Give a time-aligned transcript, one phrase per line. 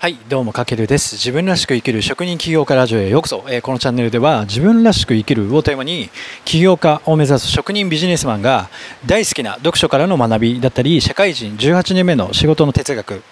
[0.00, 1.16] はいどうもかけるです。
[1.16, 6.08] 自分らしく生きる職人起業家ラジオへようこそ、えーこのチャンネルでは自分らしく生きるをテーマに
[6.44, 8.70] 起業家を目指す職人ビジネスマンが
[9.06, 13.24] 大好きな読書からの学びだったり社会人18年目の仕事の哲学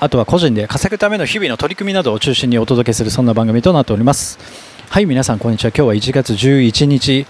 [0.00, 4.40] あとは個人で稼ぐための日々の取り組みなどを中心にお届けするそんな番組となっております。
[4.90, 5.70] はい皆さんこんにちは。
[5.70, 7.24] 今日は1月11日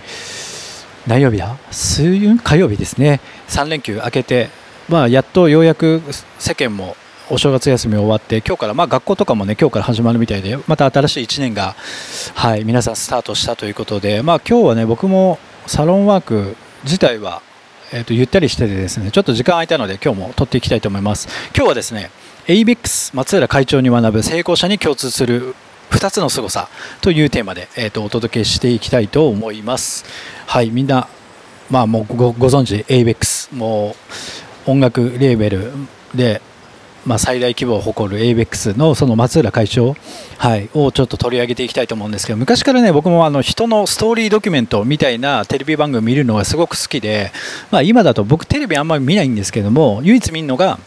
[1.07, 1.59] 何曜日だ？
[1.71, 2.39] 水曜？
[2.43, 3.21] 火曜日ですね。
[3.49, 4.49] 3連休明けて
[4.89, 6.01] まあやっとようやく
[6.39, 6.97] 世間も
[7.31, 11.75] お正月休み終わって今日からまあ学校とかもね今日から始まるみたいでまた新しい1年が
[12.35, 17.41] はい皆さんスタートしたということでまあ今日はね僕もサロンワーク自体は
[17.93, 21.29] えーとゆったりしててですねちょっと時間空いたので今日も撮っていきたいと思います。
[21.57, 22.11] 今日はですね
[22.47, 25.55] ABEX 松浦会長に学ぶ成功者に共通する
[25.93, 26.69] 2つの凄さ
[27.01, 30.05] というテーマで、えー、とお届けしていきたいと思います。
[30.47, 31.09] はいみんな
[31.71, 33.97] まあもうごご存知 ABEX も
[34.67, 35.73] う音楽レーベル
[36.15, 36.43] で
[37.07, 39.95] まあ、最大規模を誇る ABEX のその松浦会長、
[40.39, 47.33] はい、をちょっと取り上げていきたいと思うんですけど昔からね僕もあの人のストーリードキュメントみたいなテレビ番組見るのがすごく好きで、
[47.71, 50.79] まあ、今だと僕テレビあんまり見ないんですけども唯一見るのが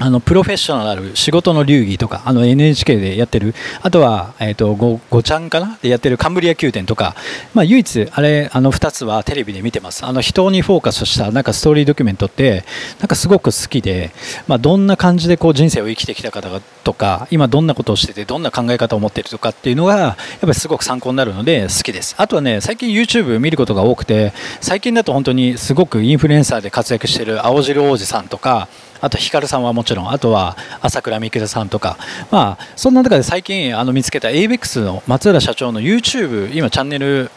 [0.00, 3.54] あのプロフェッショナル仕事の流儀とかあの NHK でやってる。
[3.82, 5.78] あとは、えー、とごごちゃんかな？
[5.82, 7.16] でやってるカンブリア宮殿とか、
[7.54, 10.06] まあ、唯一あれあの2つはテレビで見てます。
[10.06, 12.64] あの人にフォーカスしたなんかストーリードキュメントって
[13.00, 14.12] なんかすごく好きで、
[14.46, 16.48] まあ、どんな感じでこう人生を生きてきた方
[16.84, 22.14] とか今どんなことをしててどんな考え方を持ってるとかっていうのがやっぱりすごく参考になるので好きです。
[22.18, 28.68] あとはね最近 YouTube 見ることが多くて最近だと本当にすごくインフルエンサーで活躍してる青汁王子さんとか
[29.00, 31.96] あとヒカルさんはもちろんあとは朝倉未来さんとか、
[32.30, 37.30] まあ、そんな中で最近あの見つけた ABEX の松浦社長の YouTube 今チャンネル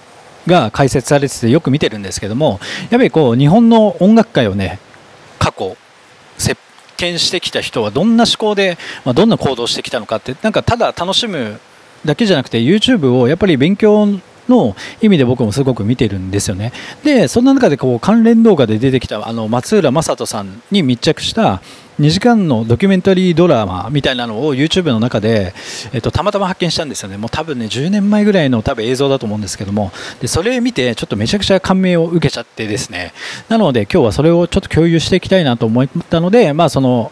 [0.47, 4.79] が開設されててよく見てるんですけどもやっぱりこう日本の音楽界をね
[5.39, 5.77] 過去
[6.37, 6.57] 席
[6.97, 11.59] 巻してきた人はどんな思考で、まあ、どんな行動してきたのかってなんかただ楽しむ
[12.05, 14.07] だけじゃなくて YouTube をやっぱり勉強
[14.51, 16.71] の意味で僕もすごく見てるんですよね。
[17.03, 21.61] で、そんな中でこう関連動画で出てきたあの松浦正人さんに密着した
[21.99, 25.53] 2時間のドキュメンタリードラマみたいなのを YouTube の中で、
[25.93, 27.17] えっと、たまたま発見したんですよね。
[27.17, 33.13] もう多分ね、10年前ぐらいの多分映像だと思うんですけども、でそれ見てちょっとめちゃくちゃ感銘を受けちゃってですね、
[33.49, 37.11] なので今日はそれをちょっと共有していきたいなと思ったので、まあその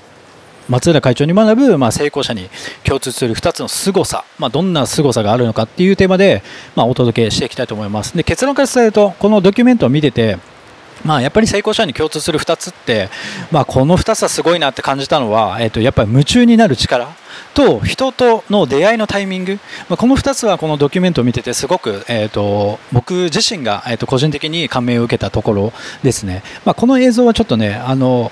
[0.69, 2.49] 松浦会長に学ぶ、まあ、成功者に
[2.83, 6.43] 共通する2つの凄さ、まあ、どんな凄さがあるのかっていうテーマで、
[6.75, 8.15] まあ、お届けしていきたいと思います。
[8.15, 10.37] で結論から伝えるとこのドキュメントを見てて
[11.05, 13.09] まあ、やっぱり成功者に共通する2つって、
[13.51, 17.07] まあ、この2つはすごいなって感じたのは、えー、とやっぱり夢中になる力
[17.53, 28.31] と人との出会いのタイミング、まあ、この2つはこのドキュメントを見ててすごく、えー、と僕自身が、えー、と個人的に感銘を受けたところですね、まあ、この映像はちょっとねあの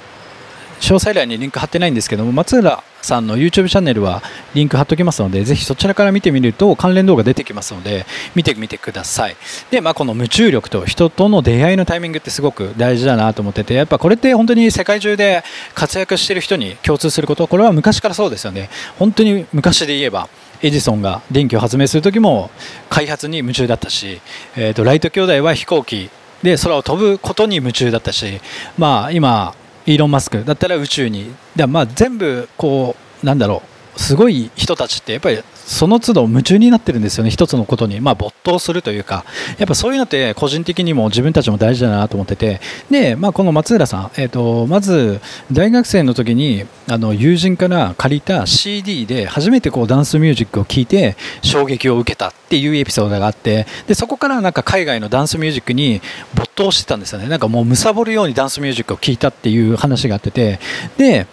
[0.80, 4.22] 詳細欄にリンク貼ってないんですけども松浦さんの YouTube チャンネルは
[4.54, 8.06] リンク貼っておきますのでぜひそちらから見てみると関連動画出てきますので
[8.36, 9.36] 見てみてください。
[9.72, 15.44] で、まあ、この夢中力と人との出会いのタイミングってすごく大事だなと思っててやっぱこれって本当に世界中で
[15.74, 18.70] 活躍してる人に共通することこれは昔からそうですよね。
[19.00, 20.28] 本当に昔で言えば
[20.62, 22.50] エジソンが電気を発明する時も
[22.90, 24.22] 開発に夢中だったし、
[24.56, 26.10] えー、とライト兄弟は飛行機
[26.44, 28.42] で空を飛ぶことに夢中だったし、
[28.78, 29.56] まあ、今
[29.88, 30.44] イーロン・マスク。
[30.44, 31.34] だったら宇宙に。
[31.56, 33.77] だまあ全部こうなんだろう。
[33.98, 39.26] すごい人たちってやっぱりその都度夢中になってるんですよね、一つのことに、まあ、没頭するというか、
[39.58, 45.20] やっぱそういうのって個人的にも自分たちも大事だなと思ってて、でまあ、この松浦さん、えーと、まず
[45.52, 53.68] 大学生の時にあの友人から借りた CD で初めてこうダンスミュージックを聴いて衝撃を受けたっていうエピソードがあって。
[53.88, 56.02] でそこからなんか海外のダンスミュージックに
[56.36, 60.60] 没頭してたんですよね、なんかもう貪るようにダンスミュージックを聴いたっていう話があってて。
[60.98, 61.28] で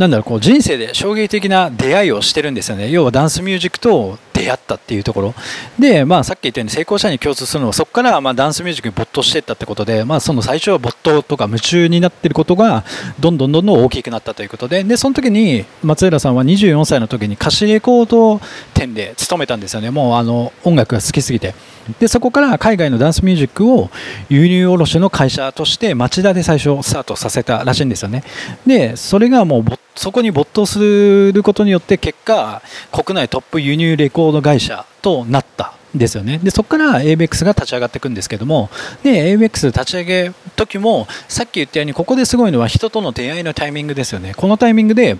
[0.00, 2.90] なんだろうこう人生で衝撃的な出会いをしてるんですよね。
[2.90, 5.34] 要はダンスミュージックと出会ったっていうところ。
[5.78, 12.82] で、まあ、さっき言ったように成功者に共通するのはそこからまダンスミュージックに没頭していったってことで、まあ、その最初は没頭とか夢中になってることが
[13.20, 14.84] どんどんどんどん大きくなったということで。
[14.84, 18.40] でその時に松浦さんは24歳の時に歌詞レコード
[18.72, 19.90] 店で勤めたんですよね。
[19.90, 21.54] もうあの音楽が好きすぎて。
[21.98, 23.90] でそこから海外のダンスミュージックを
[24.28, 28.22] 輸入卸の会社として町田で最初スタートさせたらしいんですよね。
[28.66, 29.64] でそれがもう
[29.96, 30.78] そこに没頭す
[31.32, 32.62] ることによって結果
[32.92, 36.38] 国内トップ輸入レコード会社となったですよね。
[36.42, 38.70] でそこから ABEX が立ち上がっていくんですけども。
[39.02, 44.34] で ABEX 立ち上げ時もさっき言ったようにここですごいのは人との出会いのタイミングですよね。
[44.36, 45.16] このタイミングで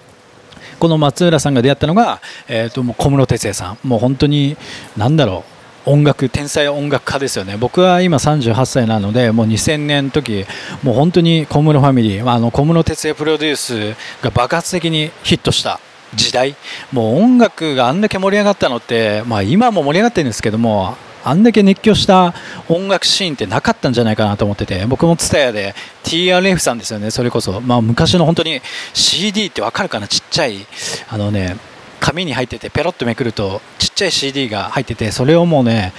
[0.79, 3.79] この松浦さんが出会ったのが、えー、ともう小室哲哉さん。
[3.87, 4.57] もう本当に
[4.97, 5.60] 何だろう。
[5.87, 7.57] 音楽天才音楽家ですよね。
[7.57, 10.45] 僕は今38歳なのでもう2000年の時
[10.83, 15.81] もう本当に小室ファミリー、あ、の小室哲哉プロデュースが爆発的にヒットした
[16.15, 16.57] 時代。
[16.93, 22.35] もう音楽があんだけ盛り上がったのって、まあ、今も盛り上がってるんですけどもあんだけ熱狂した
[22.69, 25.75] 音楽シーンってなかったんじゃないかなと思ってて僕も TSUTAYA で
[26.05, 28.61] TRF さんですよねそれこそ、まあ、昔の本当に
[28.95, 30.67] CD って分かるかなちっちゃい。
[31.09, 31.57] あのね
[32.01, 35.93] 紙に入っててペロッとめくるとちっちゃい CD が入っててそれをもうね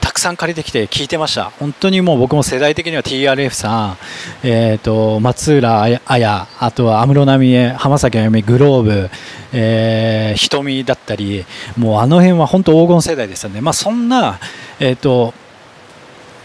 [0.00, 1.44] たくさん借りてきて聞いてました。
[1.44, 3.96] 本当にもう僕も世代的には TRF さん、
[4.42, 9.10] えーと、松浦綾あとは安室奈美恵浜崎あゆみグローブ、
[9.52, 11.44] えー、瞳だったり
[11.78, 14.38] もうあの辺は本当黄金世代ですよね、まあ、そんな、
[14.80, 15.34] えーと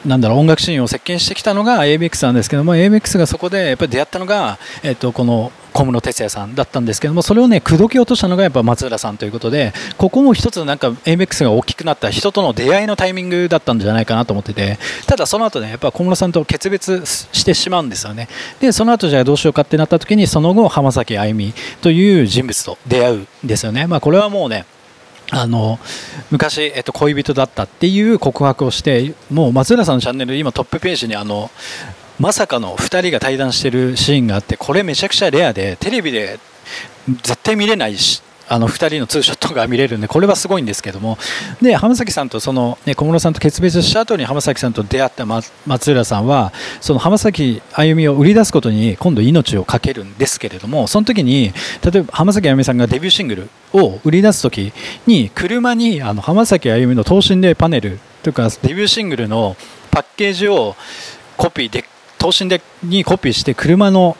[0.05, 18.27] なんだろう音楽シーンを席巻してきたのが ABX なんですけども ABX がそこでやっぱり出会ったのが、えっと、この小室哲哉さんだったんですけどもそれをね口説き落としたのがやっぱ松浦さんということでここも一つなんか ABEX が大きくなった人との出会いのタイミングだったんじゃないかなと思っててただその後ねやっぱ小室さんと決別してしまうんですよね。
[18.59, 23.85] でその後じゃあどうしようかってなった時にその後浜崎あゆみという人物と出会うんですよね。
[23.85, 24.65] まあこれはもうね
[25.29, 25.77] あの
[26.31, 31.51] 昔、えっと、恋人だったっていう告白をしてもう松浦さんのチャンネル今トップページにあの
[32.19, 36.39] まさかの2人が対談してるシーンがあってこれめちゃくちゃレアでテレビで
[37.07, 41.17] 絶対見れないしあの2人のツーショットが見れるんでこれはすごいんですけども
[41.61, 51.51] で浜崎さんとその、ね、小室さんと決別した後に浜崎さんと出会った松浦さんはその浜崎あゆみを売り出すことに今度命を懸けるんですけれどもその時に
[51.83, 54.71] 例えば浜崎あゆみさんがデビューシングルを売り出す時
[55.05, 59.57] に車にあの浜崎あゆみの等身大パネルというかデビューシングルの
[59.91, 60.75] パッケージを
[61.35, 61.83] コピーで
[62.17, 64.17] 等身大にコピーして車の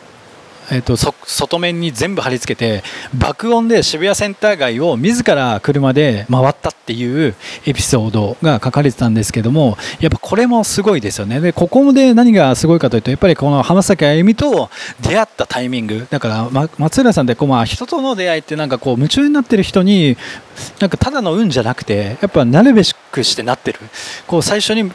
[0.69, 2.83] えーと、外面に全部貼り付けて
[3.17, 7.35] 爆音で渋谷センター街を自ら車で回ったっていう
[7.65, 11.39] エピソードが書かれてたんですけどもやっぱこれもすごいですよね。
[11.39, 14.69] でここで何がすごいかというとやっぱりこの浜崎あゆみと
[15.01, 16.07] 出会ったタイミング。
[16.09, 20.17] だから、ま、松浦さんってこう、まあ、人との出会いってなんかこう夢中になってる人に
[20.79, 23.79] なんかただの運じゃなくてやっぱなるべくしてなってる。
[24.27, 24.91] こう最初に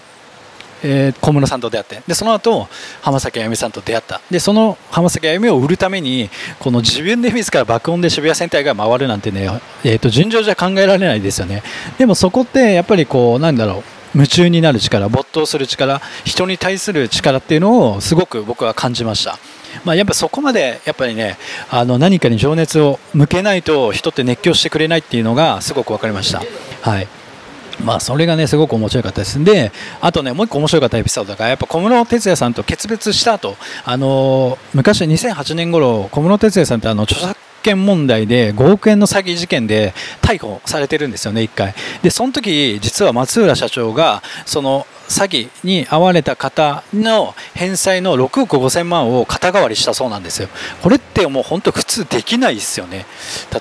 [0.82, 2.68] え、小室さんと出会ってでその後
[3.00, 9.48] 浜崎あゆみさんと出会ったでその浜崎あゆみを売るためにこの自分で自ら爆音で渋谷センターが回るなんてね、
[9.84, 11.62] えーと、順調じゃ考えられないですよね
[11.98, 13.82] でもそこってやっぱりこうなんだろう
[14.14, 19.38] 夢中になる力没頭する力人に対する力っていうのをすごく僕は感じました。
[19.84, 21.38] まあ、やっぱそこまでやっぱりね
[21.70, 26.42] あの何かに情熱を向けないと人って熱狂してくれないっていうのがすごく分かりました。
[26.82, 27.21] はい
[27.84, 29.42] まあそれがねすごく面白かったです。
[29.42, 50.48] であとねもう一個面白かったエピソードがやっぱ小室哲哉さんと決別した後あの昔2008年頃小室哲哉さんってあの著作権問題で5億円の詐欺事件で逮捕されてるんですよね1回でその時実は松浦社長がその詐欺に遭われた方の返済の6億5000万を肩代わりしたそうなんですよ。
[50.82, 53.04] これってもう本当普通できないですよね。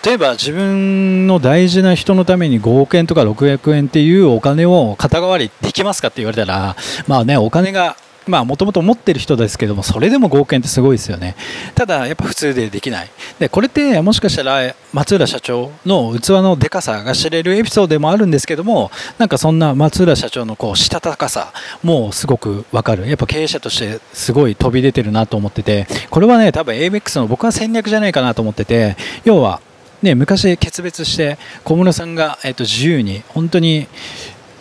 [0.05, 6.77] 例えば自分の大事な人のために5億円とか6億円っていうお金を肩代わりできますかって言われたら、
[7.07, 11.35] まあね、お金がまあもともと持ってる人ですけどもそれでも5億円ってすごいですよね。
[11.73, 13.09] ただやっぱ普通でできない。
[13.39, 21.51] でこれってもしかしたら松浦社長の器のでかさが知れるエピソードでもあるんですけどもなんかそんな松浦社長のこうしたたかさ
[21.83, 23.07] もすごくわかる。
[23.07, 25.87] やっぱ経営者としてすごい飛び出てるなと思ってて。
[26.09, 28.95] これはね多分 ABEX の僕は戦略じゃないかなと思ってて。
[29.25, 29.61] 要は
[30.01, 33.87] ね、昔決別して小室さんが、えー、と自由に本当に、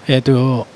[0.07, 0.67] えーと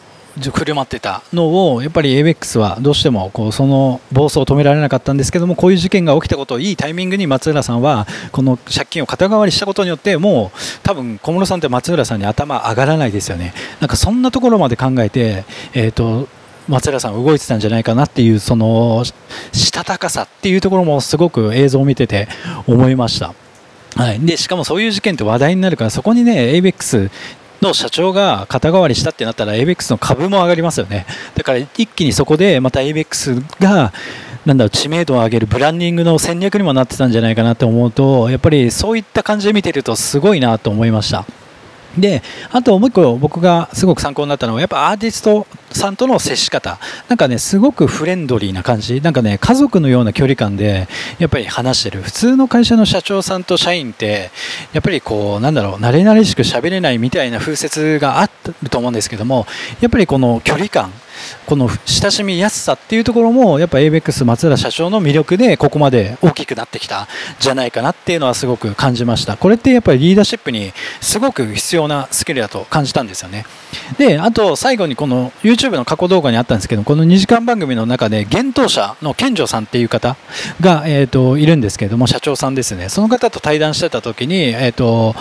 [0.40, 1.22] 振る舞ってた。
[1.32, 13.54] のをやっぱり ABEX はどうしてもこうその暴走を止められなかったんですけどもこういう事件が起きたことをいいタイミングに松浦さんはこの借金を肩代わりしたことによってもう多分小室さんって松浦さんに頭上がらないですよね。
[13.80, 16.28] なんかそんなところまで考えて、えーと、
[16.68, 22.28] 松浦さん動いてたんじゃないかなっていうそのしたたかさっていうところもすごく映像を見てて
[22.66, 23.34] 思いました。
[23.96, 27.10] はい、でしかもそういう事件って話題になるからそこにね ABEX
[27.64, 33.92] の社長が肩代わりしたってなったら ABEX の株も上がりますよねだから一気にそこでまた ABEX が
[34.44, 41.24] なんだろう知名度を上げるブランディングの戦略にもなってたんじゃないかなと思うとやっぱりそういった感じで見てるとすごいなと思いました。
[41.98, 46.78] であともう一個僕がすごく参考になったのはやっぱアーティストさんとの接し方。
[47.08, 49.00] なんかねすごくフレンドリーな感じ。
[49.00, 52.02] なんかね家族のような距離感でやっぱり話してる。
[52.02, 54.30] 普通の会社の社長さんと社員って
[54.72, 58.30] やっぱりこうなんだろう慣れ慣れしく喋れないみたいな風説があ
[58.62, 59.46] ると思うんですけども
[59.80, 60.92] やっぱりこの距離感
[61.46, 67.08] この親しみやすさっていうところもやっぱ ABEX 松浦社長の魅力でここまで大きくなってきた
[67.38, 69.36] じゃないかなっていうのはすごく感じました。
[69.36, 73.44] これってやっぱりリーダーシップにすごく必要なスキルだと感じたんですよね。
[73.98, 80.16] であと最後にこの YouTube の過去動画にあったんですけどこの2時間番組の中で幻冬者の健城さんっていう方
[80.60, 82.88] が、えーと、いるんですけれども社長さんですね。
[82.88, 85.14] その方と対談してた時に、えーと、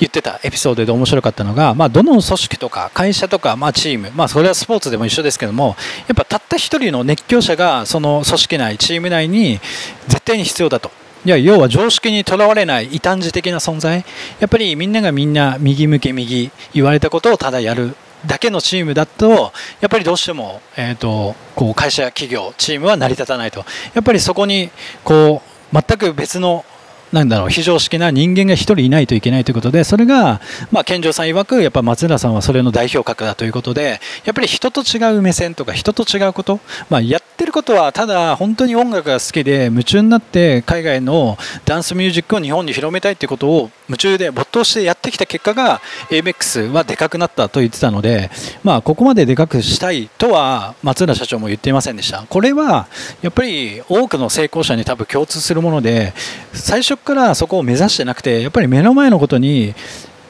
[0.00, 5.67] 言ってたエピソードで面白かったのが、まあ、どの組織とか会社とか、まあ、チーム、まあ、それはスポーツでも一緒ですけども
[6.06, 9.60] やっぱたった1人の熱狂者がその組織内チーム内に
[10.08, 10.90] 絶対に必要だと。
[11.24, 14.04] いや要は常識にとらわれない異端児的な存在
[14.38, 17.96] やっぱりみんながみんな右向け右言われたことをただやる
[18.26, 24.70] だけのチームだとやっぱりどうしても、えーと、こう会社企業チームは成り立たないとやっぱりそこに
[25.04, 26.64] こう全く別の
[27.12, 36.60] なんだろう非常識な人間が1人いないといけないということでそれが、まあ、健常さん曰くやっぱ松浦さんはそれの代表格だということでやっぱり人と違う目線とか人と違うこと、
[36.90, 48.30] まあ、やってることはただ本当に音楽が好きで夢中になって海外のダンスミュージックを日本に広めたいということを夢中で没頭してやってきた結果が ABEX はでかくなったと言ってたので、
[48.62, 52.26] まあ、ここまででかくしたいとは松浦社長も言っていませんでした。
[52.28, 52.88] これは
[53.22, 56.12] やっぱり多くの成功者に多分共通するもので
[56.52, 59.74] 最初からそこを目指してなくてやっぱり目の前のことに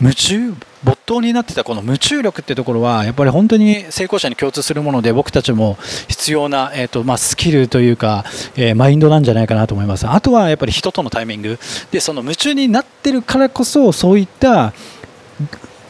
[0.00, 8.25] 夢中没頭になってたこの夢中力ってところはやっぱり本当に成功者に共通するもので僕たちも必要な、えーとまあ、スキルというか、
[8.56, 10.06] えー、マインドなんじゃないかなと思います。
[10.06, 11.58] あとはやっぱり人とのタイミング。
[11.90, 14.72] でその夢中になってるからこそそういった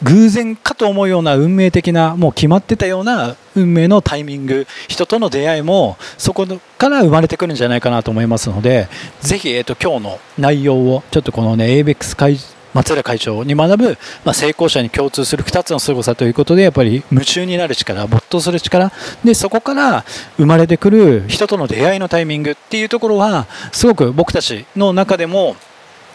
[0.03, 8.87] 偶然かと思うような運命的なもう決まってたような運命のタイミング人との出会いもそこから生まれてくるんじゃないかなと思いますので
[9.21, 12.37] ぜひ、えーと、今日の内容をちょっとこのね ABEX 会
[12.73, 18.91] 松浦会長に学ぶ、まあ、成功者に共通する2つの凄さということでやっぱり夢中になる力没頭する力
[19.23, 20.05] でそこから
[20.37, 25.55] 生まれてくる人との出会いのタイミングっていうところはすごく僕たちの中でも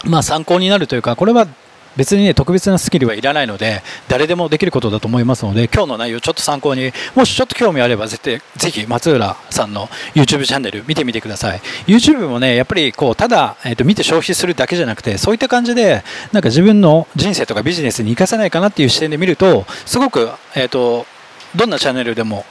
[0.05, 1.49] まあ参考になるというかこれは
[1.97, 21.07] 別にね特別なスキルはいらないので誰でもできることだと思いますので今日の内容ちょっと参考にもしちょっと興味あれば絶対ぜひ松浦さんの YouTube チャンネル見てみてください YouTube もねやっぱりこうただ、えー、と見て消費するだけじゃなくてそういった感じでなんか自分の人生とかビジネスに生かせないかなっていう視点で見るとすごく、えーと、
[21.57, 22.45] どんなチャンネルでも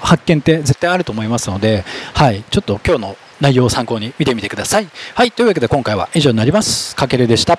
[0.00, 1.84] 発見って絶対あると思いますので、
[2.14, 4.88] はい、ちょっと今日の内容を参考に見てみてください。
[5.14, 6.94] はい、というわけで今回は以上になります。
[6.96, 7.58] かけるでした。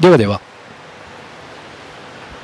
[0.00, 0.40] ではでは。